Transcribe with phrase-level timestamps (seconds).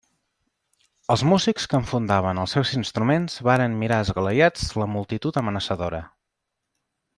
[1.15, 6.05] Els músics que enfundaven els seus instruments varen mirar esglaiats la multitud amenaçadora.